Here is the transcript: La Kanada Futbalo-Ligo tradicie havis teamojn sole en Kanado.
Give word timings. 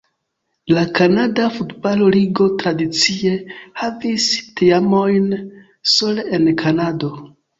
La 0.75 0.83
Kanada 0.99 1.43
Futbalo-Ligo 1.57 2.47
tradicie 2.63 3.35
havis 3.81 4.25
teamojn 4.61 5.29
sole 5.97 6.25
en 6.39 6.49
Kanado. 6.63 7.13